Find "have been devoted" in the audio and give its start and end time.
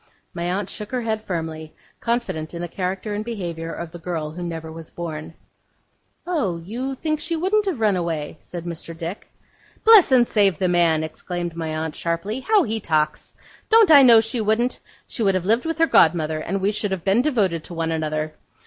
16.89-17.63